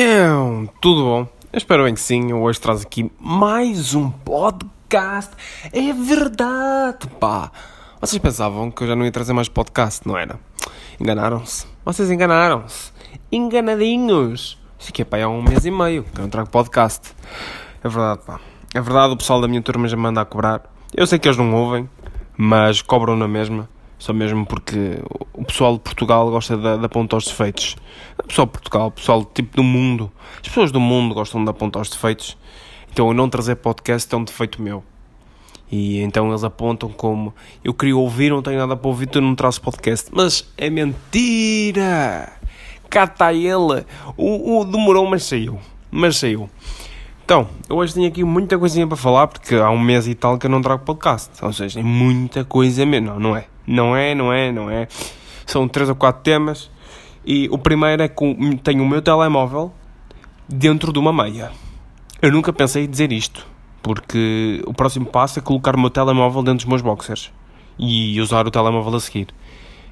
[0.00, 1.28] Então, tudo bom?
[1.52, 2.30] Eu espero bem que sim.
[2.30, 5.32] Eu hoje traz aqui mais um podcast.
[5.72, 7.50] É verdade, pá.
[8.00, 10.38] Vocês pensavam que eu já não ia trazer mais podcast, não era?
[11.00, 11.66] Enganaram-se.
[11.84, 12.92] Vocês enganaram-se.
[13.32, 14.56] Enganadinhos.
[14.78, 17.12] Isso aqui é pá, há um mês e meio que eu não trago podcast.
[17.82, 18.38] É verdade, pá.
[18.72, 20.62] É verdade, o pessoal da minha turma já me manda a cobrar.
[20.94, 21.90] Eu sei que eles não ouvem,
[22.36, 23.68] mas cobram na mesma.
[23.98, 25.02] Só mesmo porque
[25.32, 27.76] o pessoal de Portugal gosta de, de apontar os defeitos.
[28.18, 30.10] O pessoal de Portugal, o pessoal tipo do mundo.
[30.36, 32.36] As pessoas do mundo gostam de apontar os defeitos.
[32.92, 34.84] Então eu não trazer podcast é um defeito meu.
[35.70, 39.34] E então eles apontam como eu queria ouvir, não tenho nada para ouvir, tu não
[39.34, 40.08] trazes podcast.
[40.12, 42.32] Mas é mentira!
[42.88, 43.84] Cá está ele!
[44.16, 45.58] O, o demorou, mas saiu.
[45.90, 46.48] Mas saiu.
[47.28, 50.46] Então, hoje tenho aqui muita coisinha para falar, porque há um mês e tal que
[50.46, 51.44] eu não trago podcast.
[51.44, 53.08] Ou seja, é muita coisa mesmo.
[53.08, 53.44] Não, não é.
[53.66, 54.88] Não é, não é, não é.
[55.44, 56.70] São três ou quatro temas.
[57.26, 58.24] E o primeiro é que
[58.64, 59.70] tenho o meu telemóvel
[60.48, 61.52] dentro de uma meia.
[62.22, 63.46] Eu nunca pensei em dizer isto,
[63.82, 67.30] porque o próximo passo é colocar o meu telemóvel dentro dos meus boxers
[67.78, 69.28] e usar o telemóvel a seguir.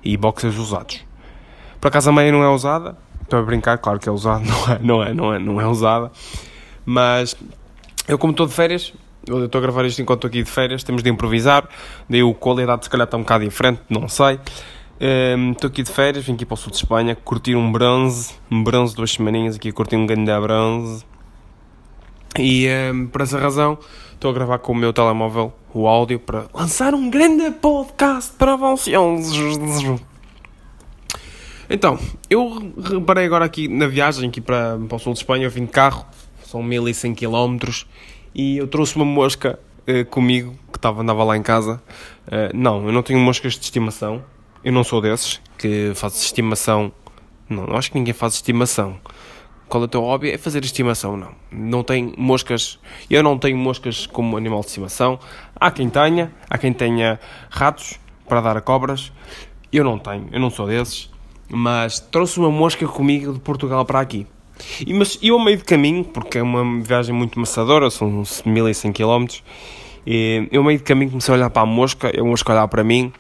[0.03, 1.05] E boxers usados.
[1.83, 4.73] Por acaso a meia não é usada, estou a brincar, claro que é usada, não
[4.73, 6.11] é, não é, não é, não é usada.
[6.87, 7.37] Mas
[8.09, 8.95] eu, como estou de férias,
[9.27, 11.69] eu estou a gravar isto enquanto estou aqui de férias, temos de improvisar.
[12.09, 14.39] Daí a qualidade se calhar está um bocado diferente, não sei.
[14.99, 18.35] Um, estou aqui de férias, vim aqui para o sul de Espanha curtir um bronze,
[18.51, 21.05] um bronze duas semaninhas aqui, curtir um grande bronze.
[22.39, 23.79] E um, por essa razão
[24.15, 28.57] estou a gravar com o meu telemóvel o áudio para lançar um grande podcast para
[28.57, 28.95] vocês.
[31.69, 31.99] Então,
[32.31, 35.65] eu reparei agora aqui na viagem aqui para, para o sul de Espanha, eu vim
[35.65, 36.07] de carro,
[36.57, 37.85] são 1100 km
[38.35, 41.83] e eu trouxe uma mosca uh, comigo que estava andava lá em casa.
[42.27, 44.25] Uh, não, eu não tenho moscas de estimação.
[44.65, 46.91] Eu não sou desses que faz estimação.
[47.49, 48.99] Não, acho que ninguém faz estimação.
[49.69, 50.31] Qual é o teu hobby?
[50.31, 51.33] É fazer estimação, não.
[51.51, 52.79] Não tem moscas.
[53.11, 55.19] Eu não tenho moscas como animal de estimação.
[55.55, 59.13] Há quem tenha, há quem tenha ratos para dar a cobras.
[59.73, 61.11] Eu não tenho, eu não sou desses.
[61.49, 64.27] Mas trouxe uma mosca comigo de Portugal para aqui.
[64.87, 68.93] E, mas eu, a meio de caminho, porque é uma viagem muito maçadora, são 1100
[68.93, 69.27] km,
[70.07, 72.69] e eu, a meio de caminho, comecei a olhar para a mosca, a mosca olhar
[72.69, 73.13] para mim.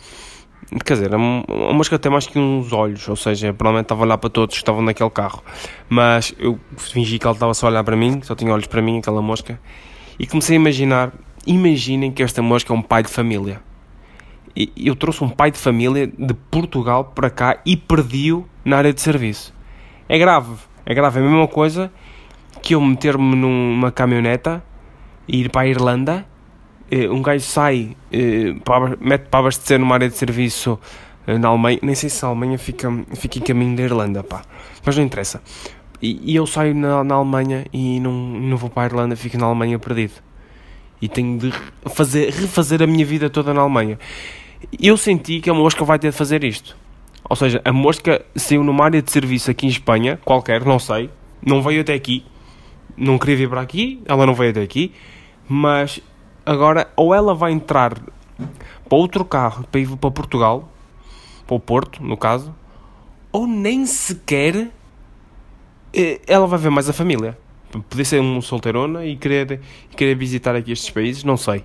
[0.84, 4.18] Quer dizer, a mosca tem mais que uns olhos, ou seja, provavelmente estava a olhar
[4.18, 5.42] para todos que estavam naquele carro.
[5.88, 8.82] Mas eu fingi que ela estava só a olhar para mim, só tinha olhos para
[8.82, 9.60] mim, aquela mosca.
[10.18, 11.12] E comecei a imaginar,
[11.46, 13.60] imaginem que esta mosca é um pai de família.
[14.56, 18.92] E eu trouxe um pai de família de Portugal para cá e perdi-o na área
[18.92, 19.54] de serviço.
[20.08, 20.54] É grave,
[20.86, 21.90] é grave, é a mesma coisa
[22.62, 24.62] que eu meter-me numa caminhoneta
[25.26, 26.24] e ir para a Irlanda.
[26.88, 28.54] Eh, um gajo sai, eh,
[29.00, 30.78] mete para abastecer numa área de serviço
[31.26, 31.80] eh, na Alemanha.
[31.82, 34.42] Nem sei se a Alemanha fica, fica em caminho da Irlanda, pá.
[34.84, 35.42] Mas não interessa.
[36.00, 39.46] E, eu saio na, na, Alemanha e não, não vou para a Irlanda, fico na
[39.46, 40.14] Alemanha perdido.
[41.02, 41.52] E tenho de
[41.86, 43.98] fazer, refazer a minha vida toda na Alemanha.
[44.80, 46.76] Eu senti que a mosca vai ter de fazer isto.
[47.28, 51.10] Ou seja, a mosca saiu numa área de serviço aqui em Espanha, qualquer, não sei,
[51.44, 52.24] não veio até aqui,
[52.96, 54.92] não queria vir para aqui, ela não veio até aqui,
[55.48, 56.00] mas
[56.44, 57.94] agora ou ela vai entrar
[58.88, 60.68] para outro carro para ir para Portugal,
[61.46, 62.54] para o Porto, no caso,
[63.32, 64.70] ou nem sequer
[65.92, 67.36] eh, ela vai ver mais a família.
[67.90, 69.60] Poder ser um solteirona e querer,
[69.96, 71.64] querer visitar aqui estes países, não sei.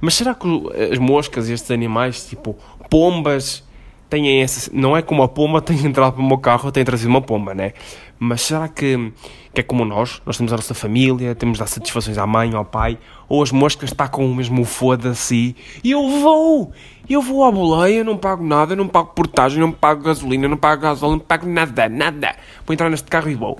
[0.00, 0.46] Mas será que
[0.92, 2.56] as moscas, estes animais, tipo
[2.90, 3.64] pombas,
[4.08, 4.70] têm essa.
[4.72, 7.54] Não é como a pomba tem entrado para o meu carro, tem trazido uma pomba,
[7.54, 7.72] né?
[8.18, 9.12] Mas será que,
[9.54, 10.20] que é como nós?
[10.26, 12.98] Nós temos a nossa família, temos de dar satisfações à mãe, ao pai,
[13.28, 15.54] ou as moscas está com o mesmo foda-se
[15.84, 16.72] e eu vou!
[17.08, 20.82] Eu vou à boleia, não pago nada, não pago portagem, não pago gasolina, não pago
[20.82, 22.34] gasóleo, não pago nada, nada.
[22.66, 23.58] Vou entrar neste carro e vou.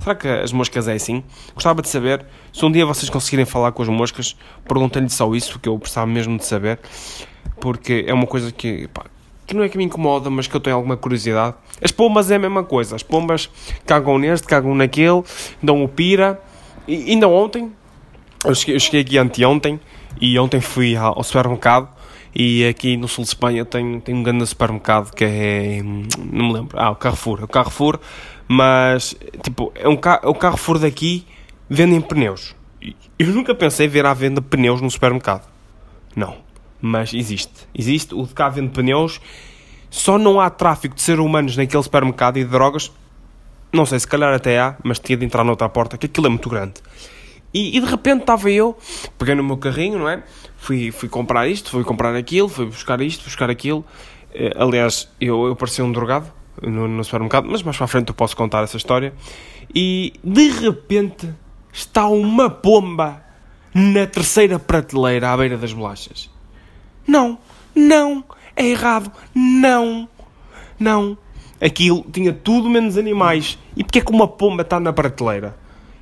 [0.00, 1.22] Será que as moscas é assim?
[1.54, 2.24] Gostava de saber.
[2.52, 6.06] Se um dia vocês conseguirem falar com as moscas, perguntem-lhe só isso, que eu precisava
[6.06, 6.78] mesmo de saber.
[7.60, 9.04] Porque é uma coisa que, pá,
[9.50, 11.56] que não é que me incomoda, mas que eu tenho alguma curiosidade.
[11.82, 12.94] As pombas é a mesma coisa.
[12.94, 13.50] As pombas
[13.84, 15.22] cagam neste, cagam naquele,
[15.62, 16.40] dão o pira.
[16.86, 17.72] E ainda ontem,
[18.44, 19.80] eu cheguei, eu cheguei aqui anteontem,
[20.20, 21.88] e ontem fui ao supermercado.
[22.32, 25.82] E aqui no sul de Espanha tem, tem um grande supermercado que é.
[25.82, 26.78] Não me lembro.
[26.78, 27.40] Ah, o Carrefour.
[27.40, 27.98] É o Carrefour,
[28.46, 29.16] mas.
[29.42, 31.26] Tipo, é um, é o Carrefour daqui
[31.68, 32.54] vendem pneus.
[33.18, 35.48] Eu nunca pensei ver à venda pneus no supermercado.
[36.14, 36.49] Não
[36.80, 37.68] mas existe.
[37.74, 39.20] Existe, o de cá vende pneus,
[39.90, 42.92] só não há tráfico de seres humanos naquele supermercado e de drogas,
[43.72, 46.30] não sei, se calhar até há, mas tinha de entrar noutra porta, que aquilo é
[46.30, 46.74] muito grande.
[47.52, 48.76] E, e de repente estava eu,
[49.18, 50.22] peguei no meu carrinho, não é?
[50.56, 53.84] Fui, fui comprar isto, fui comprar aquilo, fui buscar isto, buscar aquilo.
[54.32, 56.26] Eh, aliás, eu, eu parecia um drogado
[56.62, 59.12] no, no supermercado, mas mais para a frente eu posso contar essa história.
[59.74, 61.28] e de repente
[61.72, 63.22] está uma pomba
[63.74, 66.30] na terceira prateleira à beira das bolachas.
[67.06, 67.38] Não,
[67.74, 68.24] não,
[68.56, 70.08] é errado, não,
[70.78, 71.16] não.
[71.60, 73.58] Aquilo tinha tudo menos animais.
[73.76, 75.56] E porque é que uma pomba está na prateleira?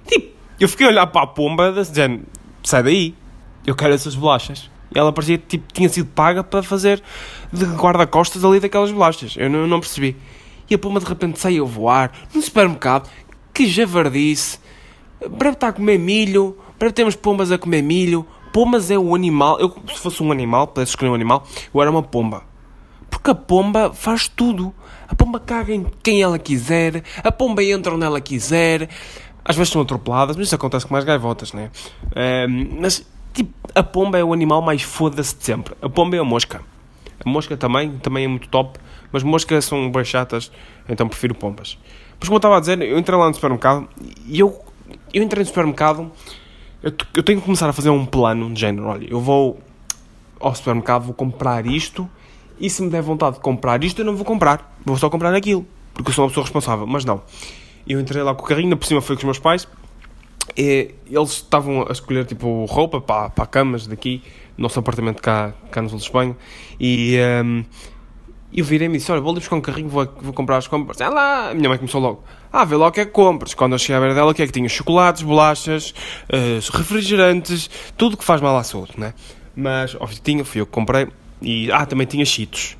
[0.07, 2.23] Tipo, eu fiquei a olhar para a pomba, dizendo,
[2.63, 3.15] sai daí,
[3.67, 4.71] eu quero essas bolachas.
[4.95, 7.03] E ela parecia tipo, tinha sido paga para fazer
[7.53, 9.35] de guarda-costas ali daquelas bolachas.
[9.37, 10.17] Eu não, não percebi.
[10.71, 13.09] E a pomba de repente saiu a voar no supermercado.
[13.53, 14.59] Que javardice.
[15.31, 16.57] Breve está a comer milho.
[16.79, 18.27] Breve temos pombas a comer milho.
[18.53, 19.59] Pombas é o animal.
[19.61, 22.43] Eu, se fosse um animal, pudesse escolher um animal, eu era uma pomba.
[23.11, 24.75] Porque a pomba faz tudo.
[25.09, 27.03] A pomba caga em quem ela quiser.
[27.23, 28.89] A pomba entra onde ela quiser.
[29.45, 31.71] Às vezes são atropeladas, mas isso acontece com mais gaivotas, né?
[32.47, 35.75] Um, mas, tipo, a pomba é o animal mais foda-se de sempre.
[35.81, 36.61] A pomba é a mosca.
[37.25, 38.79] A mosca também, também é muito top.
[39.11, 40.53] Mas moscas são bem chatas,
[40.89, 41.79] então prefiro pombas.
[42.21, 43.89] Mas como eu estava a dizer, eu entrei lá no supermercado
[44.27, 44.61] e eu,
[45.15, 46.11] eu entrei no supermercado.
[46.83, 48.87] Eu, eu tenho que começar a fazer um plano de género.
[48.87, 49.59] Olha, eu vou
[50.41, 52.09] ao supermercado, vou comprar isto.
[52.61, 54.77] E se me der vontade de comprar isto, eu não vou comprar.
[54.85, 55.67] Vou só comprar aquilo.
[55.95, 56.87] Porque eu sou uma pessoa responsável.
[56.87, 57.23] Mas não.
[57.87, 59.67] Eu entrei lá com o carrinho, por cima foi com os meus pais.
[60.57, 64.23] E eles estavam a escolher tipo roupa para, para camas daqui,
[64.57, 66.37] no nosso apartamento cá, cá no sul de Espanha.
[66.81, 67.17] E.
[67.45, 67.65] Um,
[68.51, 70.67] e eu virei-me e disse: Olha, vou ali buscar um carrinho, vou, vou comprar as
[70.67, 71.01] compras.
[71.01, 73.53] Ah lá, a minha mãe começou logo: Ah, vê lá o que é que compras.
[73.55, 74.69] Quando eu cheguei à beira dela, o que é que tinha?
[74.69, 75.93] Chocolates, bolachas,
[76.33, 79.13] uh, refrigerantes, tudo que faz mal à saúde, né?
[79.55, 81.09] Mas, óbvio, tinha, fui eu que comprei.
[81.43, 82.77] E, ah, também tinha cheetos.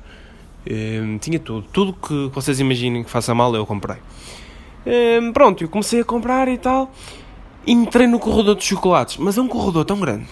[0.65, 1.67] Uh, tinha tudo.
[1.71, 3.97] Tudo que vocês imaginem que faça mal, eu comprei.
[4.85, 6.91] Uh, pronto, eu comecei a comprar e tal.
[7.67, 10.25] Entrei no corredor de chocolates, mas é um corredor tão grande,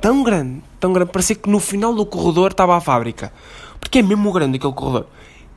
[0.00, 3.32] tão grande, tão grande, parecia que no final do corredor estava a fábrica.
[3.84, 5.06] Porque é mesmo grande aquele corredor.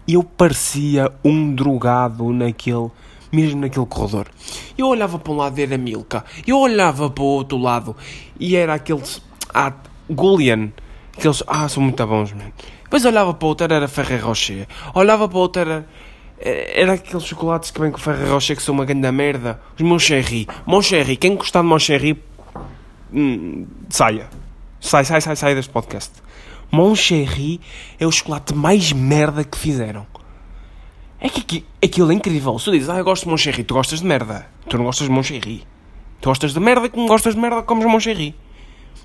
[0.07, 2.91] Eu parecia um drogado naquele,
[3.31, 4.27] mesmo naquele corredor.
[4.77, 6.24] Eu olhava para um lado e era Milka.
[6.45, 7.95] Eu olhava para o outro lado
[8.39, 9.21] e era aqueles.
[9.53, 9.74] Ah,
[10.09, 10.71] Gullian.
[11.18, 11.41] Aqueles.
[11.47, 12.53] Ah, são muito bons, mano.
[12.83, 14.68] Depois olhava para o outro era Ferrer Rocher.
[14.94, 15.88] Olhava para o outro era.
[16.39, 19.59] Era aqueles chocolates que vêm com Ferrer Rocher que são uma grande merda.
[19.75, 20.47] Os Moncherry.
[20.65, 21.18] Moncherry.
[21.18, 22.24] Quem gostar de Moncherry.
[23.12, 24.27] Hum, saia.
[24.79, 26.26] Sai, sai, sai, sai deste podcast.
[26.72, 27.60] Moncherry
[28.00, 30.06] é o chocolate mais merda que fizeram.
[31.19, 32.60] É que aquilo é incrível.
[32.60, 34.48] Se tu dizes, ah, eu gosto de Moncherry, tu gostas de merda.
[34.69, 35.64] Tu não gostas de Moncherry.
[36.22, 38.36] Tu gostas de merda, como gostas de merda, comes Moncherry.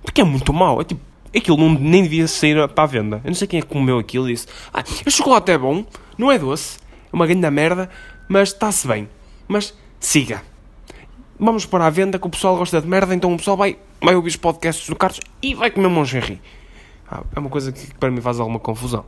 [0.02, 0.80] Porque é muito mau.
[0.80, 1.00] É tipo,
[1.34, 3.20] aquilo não, nem devia sair para a venda.
[3.24, 5.84] Eu não sei quem é que comeu aquilo e disse, ah, este chocolate é bom,
[6.18, 6.78] não é doce,
[7.12, 7.88] é uma grande merda,
[8.28, 9.08] mas está-se bem.
[9.48, 10.42] Mas siga.
[11.38, 14.14] Vamos para a venda que o pessoal gosta de merda, então o pessoal vai, vai
[14.14, 16.40] ouvir os podcasts do Carlos e vai comer Moncherry.
[17.12, 19.04] Ah, é uma coisa que para mim faz alguma confusão.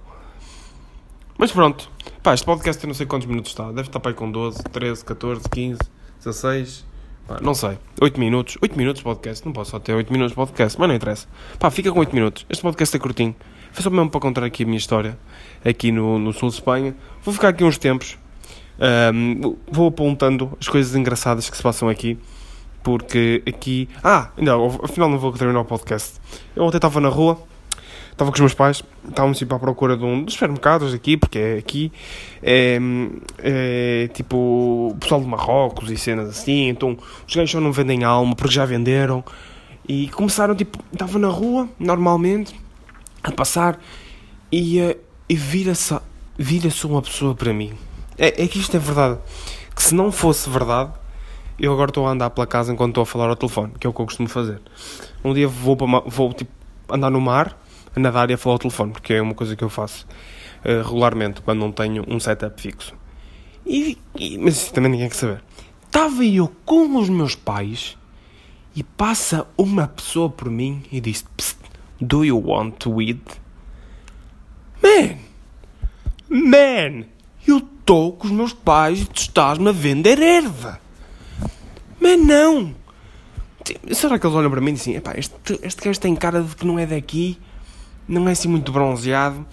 [1.38, 1.90] Mas pronto.
[2.22, 3.68] Pá, este podcast eu não sei quantos minutos está.
[3.68, 5.78] Deve estar para aí com 12, 13, 14, 15,
[6.18, 6.84] 16.
[7.26, 7.78] Pá, não sei.
[7.98, 8.58] 8 minutos.
[8.60, 9.46] 8 minutos de podcast.
[9.46, 10.78] Não posso só ter 8 minutos de podcast.
[10.78, 11.26] Mas não interessa.
[11.58, 12.44] Pá, fica com 8 minutos.
[12.50, 13.34] Este podcast é curtinho.
[13.72, 15.18] Foi só mesmo para contar aqui a minha história.
[15.64, 16.94] Aqui no, no sul de Espanha.
[17.22, 18.18] Vou ficar aqui uns tempos.
[19.14, 22.18] Um, vou apontando as coisas engraçadas que se passam aqui.
[22.82, 23.88] Porque aqui.
[24.02, 26.20] Ah, não, afinal não vou terminar o podcast.
[26.54, 27.53] Eu ontem estava na rua
[28.14, 31.38] estava com os meus pais, estávamos tipo à procura de um dos supermercados aqui, porque
[31.38, 31.92] é aqui
[32.40, 32.78] é,
[33.38, 38.36] é tipo pessoal de Marrocos e cenas assim, então os gajos só não vendem alma
[38.36, 39.24] porque já venderam
[39.88, 42.54] e começaram tipo, estava na rua normalmente
[43.22, 43.80] a passar
[44.50, 44.96] e, uh,
[45.28, 45.98] e vira-se
[46.38, 47.72] vira uma pessoa para mim.
[48.16, 49.18] É, é que isto é verdade.
[49.74, 50.92] Que se não fosse verdade,
[51.58, 53.90] eu agora estou a andar pela casa enquanto estou a falar ao telefone, que é
[53.90, 54.60] o que eu costumo fazer.
[55.24, 56.50] Um dia vou, para, vou tipo,
[56.88, 57.58] andar no mar
[57.94, 60.06] a nadar e a falar ao telefone, porque é uma coisa que eu faço
[60.64, 62.94] uh, regularmente quando não tenho um setup fixo.
[63.66, 65.42] E, e, mas isso também ninguém quer saber.
[65.86, 67.96] Estava eu com os meus pais
[68.74, 71.24] e passa uma pessoa por mim e diz:
[72.00, 73.22] Do you want to eat?
[74.82, 75.18] Man!
[76.28, 77.04] Man!
[77.46, 80.80] Eu estou com os meus pais e tu estás-me a vender erva!
[82.00, 82.74] Mas não!
[83.92, 86.66] Será que eles olham para mim e dizem: este, este gajo tem cara de que
[86.66, 87.38] não é daqui?
[88.06, 89.46] Não é assim muito bronzeado,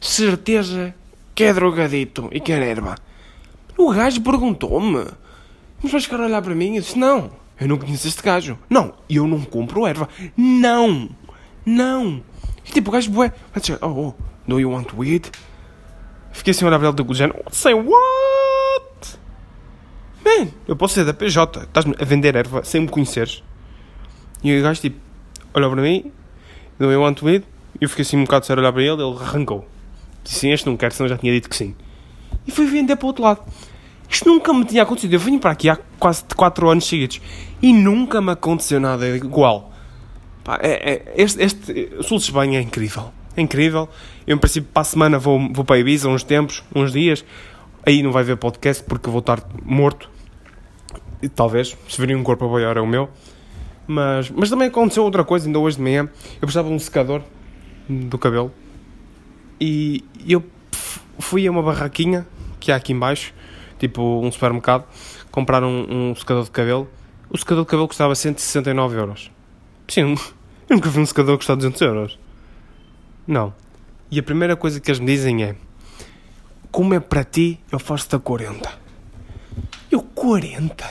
[0.00, 0.94] certeza
[1.34, 2.96] que é drogadito e quer erva.
[3.76, 5.06] O gajo perguntou-me,
[5.82, 6.76] mas vais ficar a olhar para mim?
[6.76, 8.58] Eu disse, não, eu não conheço este gajo.
[8.68, 10.08] Não, eu não compro erva.
[10.36, 11.08] Não,
[11.64, 12.22] não.
[12.66, 13.32] E tipo, o gajo bué,
[13.80, 14.14] oh, oh,
[14.46, 15.30] do you want weed?
[16.32, 19.18] Fiquei assim a olhar para ele do género, say what?
[20.24, 23.42] Man, eu posso ser da PJ, estás-me a vender erva sem me conheceres.
[24.42, 25.00] E o gajo tipo,
[25.54, 26.12] olhou para mim,
[26.78, 27.44] do you want weed?
[27.80, 29.66] Eu fiquei assim um bocado sério a olhar para ele, ele arrancou.
[30.24, 31.74] Disse sim, este não quer, senão já tinha dito que sim.
[32.46, 33.40] E foi vender para o outro lado.
[34.08, 35.12] Isto nunca me tinha acontecido.
[35.12, 37.20] Eu vim para aqui há quase 4 anos seguidos
[37.62, 39.72] e nunca me aconteceu nada igual.
[40.42, 43.12] Pá, é, é, este, este Sul de Espanha é incrível.
[43.36, 43.88] É incrível.
[44.26, 47.24] Eu, em princípio, para a semana vou, vou para Ibiza uns tempos, uns dias.
[47.84, 50.10] Aí não vai ver podcast porque vou estar morto.
[51.22, 53.08] E, talvez, se virem um corpo a boiar é o meu.
[53.86, 56.08] Mas, mas também aconteceu outra coisa, ainda hoje de manhã.
[56.34, 57.22] Eu precisava de um secador
[57.88, 58.52] do cabelo.
[59.60, 60.44] E eu
[61.18, 62.26] fui a uma barraquinha
[62.60, 63.32] que há aqui embaixo,
[63.78, 64.84] tipo um supermercado,
[65.30, 66.88] comprar um, um secador de cabelo.
[67.30, 69.30] O secador de cabelo custava 169 euros.
[69.88, 70.14] Sim,
[70.68, 72.18] eu nunca vi um secador custar 200 euros.
[73.26, 73.52] Não.
[74.10, 75.56] E a primeira coisa que eles me dizem é:
[76.70, 78.70] Como é para ti, eu faço-te a 40.
[79.90, 80.84] Eu, 40?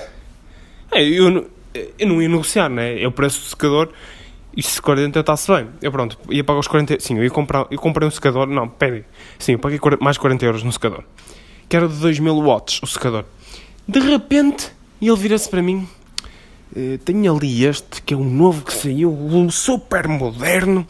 [0.92, 1.50] É, eu,
[1.98, 2.94] eu não ia negociar, né?
[2.94, 3.90] Eu preço do secador
[4.58, 5.68] e se 40 está-se bem.
[5.84, 7.00] Eu pronto, ia pagar os 40.
[7.00, 8.48] Sim, eu, ia comprar, eu comprei um secador.
[8.48, 9.06] Não, pera
[9.38, 11.04] Sim, eu paguei mais 40 euros no secador.
[11.70, 13.24] Que era de 2000 watts o secador.
[13.88, 15.88] De repente, ele vira-se para mim.
[16.76, 20.88] Uh, tenho ali este, que é um novo que saiu, um super moderno.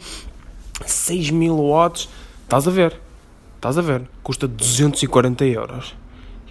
[0.86, 2.08] 6000 watts.
[2.44, 2.98] Estás a ver?
[3.56, 4.08] Estás a ver?
[4.22, 5.94] Custa 240 euros.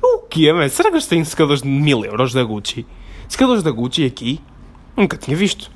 [0.04, 2.86] O que é, Será que eles têm secadores de 1000 euros da Gucci?
[3.28, 4.40] Secadores da Gucci aqui?
[4.96, 5.72] Nunca tinha visto.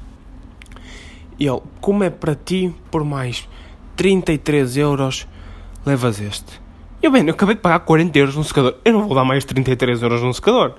[1.41, 3.49] E ele, como é para ti, por mais
[3.95, 5.27] 33 euros,
[5.83, 6.61] levas este.
[7.01, 8.75] Eu, bem, eu acabei de pagar 40 euros no secador.
[8.85, 10.75] Eu não vou dar mais 33 euros num secador.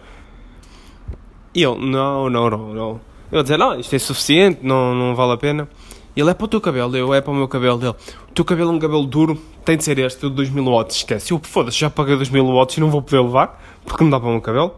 [1.53, 3.01] E ele, não, não, não, não.
[3.33, 5.69] Eu dizer, não, isto é suficiente, não, não vale a pena.
[6.15, 7.97] E ele é para o teu cabelo, eu é para o meu cabelo dele.
[8.31, 11.33] O teu cabelo é um cabelo duro, tem de ser este, de 2000 watts, esquece.
[11.33, 14.29] Eu, foda-se, já paguei 2000 watts e não vou poder levar, porque não dá para
[14.29, 14.77] o meu cabelo.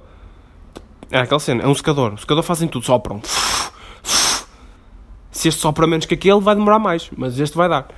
[1.11, 2.15] É aquela cena, é um secador.
[2.15, 3.21] O secador fazem tudo, sopram.
[5.35, 7.89] Se este sopra menos que aquele, vai demorar mais, mas este vai dar.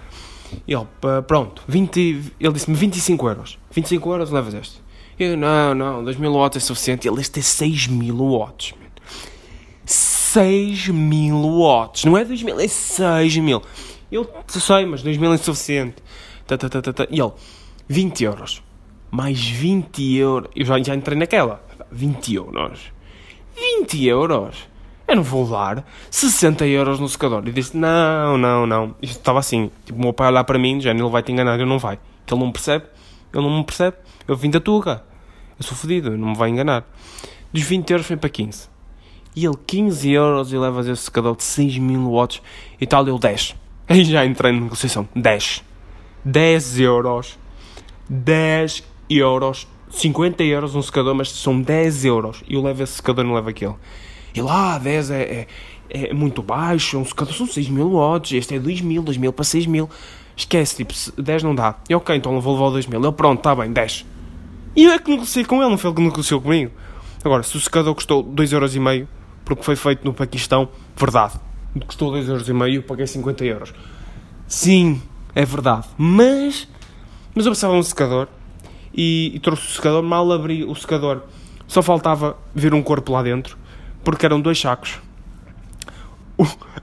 [0.66, 0.86] E ele,
[1.28, 3.58] pronto, 20, ele disse-me 25 euros.
[3.70, 4.82] 25 euros levas este.
[5.18, 7.06] Eu, não, não, 2000 watts é suficiente.
[7.06, 8.74] Ele, este é 6000 watts.
[9.84, 12.04] 6000 watts.
[12.04, 13.62] Não é 2000, é 6000.
[14.10, 15.96] Eu sei, mas 2000 é suficiente.
[16.46, 17.06] Tá, tá, tá, tá, tá.
[17.10, 17.32] E ele,
[17.86, 18.62] 20 euros.
[19.10, 20.50] Mais 20 euros.
[20.56, 21.62] Eu já, já entrei naquela.
[21.92, 22.80] 20 euros.
[23.54, 24.56] 20 euros?
[25.08, 27.46] Eu não vou dar 60 euros no secador.
[27.46, 28.94] E disse: Não, não, não.
[29.00, 29.70] Isto estava assim.
[29.84, 31.98] Tipo, o meu pai olhar para mim, já ele vai te enganar, eu não vai.
[32.24, 32.86] Que ele não percebe.
[33.32, 33.96] Ele não me percebe.
[34.26, 35.04] Eu vim da Tuga.
[35.58, 36.84] Eu sou fodido, não me vai enganar.
[37.52, 38.68] Dos 20 euros foi para 15.
[39.34, 42.42] E ele 15 euros e leva esse secador de 6 mil watts
[42.80, 43.54] e tal, eu 10.
[43.88, 45.08] Aí já entrei na negociação.
[45.14, 45.62] 10.
[46.24, 47.38] 10 euros.
[48.08, 52.42] 10 euros 50 euros um secador, mas são 10 euros.
[52.48, 53.74] E eu levo esse secador e não levo aquele.
[54.36, 55.46] E lá, 10 é, é,
[55.88, 59.44] é muito baixo, secador são 6 mil watts, este é 2 mil, 2 mil para
[59.44, 59.88] 6 mil.
[60.36, 61.76] Esquece, tipo, 10 não dá.
[61.88, 63.02] E ok, então eu vou levar o 2 mil.
[63.02, 64.04] Ele, pronto, está bem, 10.
[64.76, 66.70] E eu é que negociei com ele, não foi ele que negociou comigo.
[67.24, 69.08] Agora, se o secador custou 2 euros e meio,
[69.42, 71.34] porque foi feito no Paquistão, verdade.
[71.86, 73.72] Custou 2 euros e meio, paguei 50 euros.
[74.46, 75.00] Sim,
[75.34, 75.86] é verdade.
[75.96, 76.68] Mas,
[77.34, 78.28] mas eu precisava de um secador
[78.94, 80.02] e, e trouxe o secador.
[80.02, 81.22] Mal abri o secador,
[81.66, 83.56] só faltava ver um corpo lá dentro,
[84.06, 85.00] porque eram dois sacos.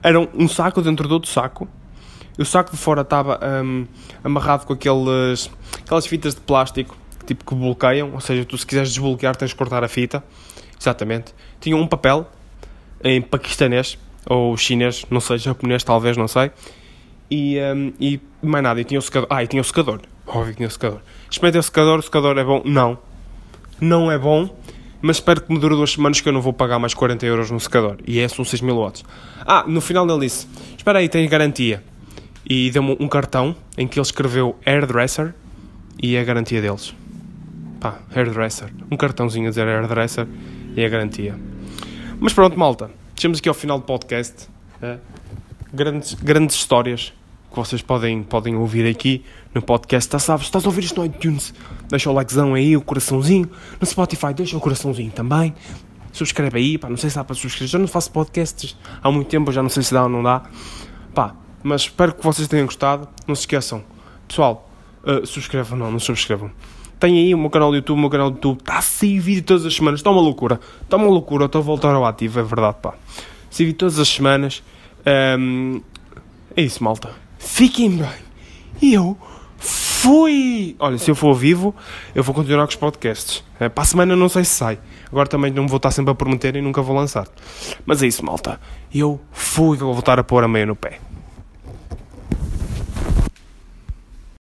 [0.02, 1.66] Era um saco dentro do outro saco.
[2.38, 3.86] O saco de fora estava um,
[4.22, 5.50] amarrado com aqueles,
[5.80, 9.56] aquelas fitas de plástico tipo que bloqueiam, ou seja, tu se quiseres desbloquear tens de
[9.56, 10.22] cortar a fita.
[10.78, 11.34] Exatamente.
[11.58, 12.28] Tinha um papel
[13.02, 16.50] em paquistanês ou chinês, não sei, japonês talvez, não sei.
[17.30, 19.28] E, um, e mais nada, e tinha o secador.
[19.30, 20.02] Ah, e tinha o secador.
[20.26, 21.00] Óbvio que tinha o secador.
[21.30, 22.60] Experimentei o secador, o secador é bom?
[22.66, 22.98] Não.
[23.80, 24.54] Não é bom,
[25.04, 27.50] mas espero que me dure duas semanas que eu não vou pagar mais 40 euros
[27.50, 27.98] no secador.
[28.06, 29.04] E é, são 6 mil watts.
[29.44, 31.84] Ah, no final ele disse, espera aí, tem garantia.
[32.48, 35.34] E deu-me um cartão em que ele escreveu hairdresser
[36.02, 36.94] e é a garantia deles.
[37.78, 38.72] Pá, hairdresser.
[38.90, 40.26] Um cartãozinho a dizer hairdresser
[40.74, 41.38] e é a garantia.
[42.18, 42.90] Mas pronto, malta.
[43.14, 44.48] Chegamos aqui ao final do podcast.
[44.80, 44.96] É,
[45.70, 47.12] grandes, grandes histórias
[47.54, 50.10] que vocês podem, podem ouvir aqui no podcast.
[50.10, 51.54] Tá, sabes, estás a ouvir isto no iTunes?
[51.88, 53.48] Deixa o likezão aí, o coraçãozinho.
[53.80, 55.54] No Spotify, deixa o coraçãozinho também.
[56.12, 57.68] Subscreve aí, pá, não sei se dá para subscrever.
[57.68, 60.42] Já não faço podcasts há muito tempo, já não sei se dá ou não dá.
[61.14, 63.08] Pá, mas espero que vocês tenham gostado.
[63.26, 63.84] Não se esqueçam,
[64.26, 64.68] pessoal,
[65.04, 66.50] uh, subscrevam, não, não subscrevam.
[66.98, 69.18] Tem aí o meu canal do YouTube, o meu canal do YouTube está a sair
[69.20, 70.00] vídeo todas as semanas.
[70.00, 71.46] Está uma loucura, está uma loucura.
[71.46, 72.94] Estou a voltar ao ativo, é verdade, pá.
[73.50, 74.62] Sair vídeo todas as semanas.
[75.38, 75.80] Um,
[76.56, 77.23] é isso, malta.
[77.44, 78.08] Fiquem bem.
[78.82, 79.16] E eu
[79.58, 80.74] fui!
[80.78, 81.74] Olha, se eu for vivo,
[82.14, 83.44] eu vou continuar com os podcasts.
[83.60, 84.78] É, para a semana não sei se sai.
[85.06, 87.28] Agora também não vou estar sempre a prometer e nunca vou lançar.
[87.86, 88.60] Mas é isso, malta.
[88.92, 90.98] Eu fui, vou voltar a pôr a meia no pé.